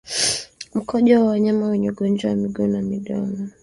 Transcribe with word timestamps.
Mkojo 0.73 1.19
wa 1.19 1.25
wanyama 1.25 1.67
wenye 1.67 1.89
ugonjwa 1.91 2.29
wa 2.31 2.37
miguu 2.37 2.67
na 2.67 2.81
midomo 2.81 3.49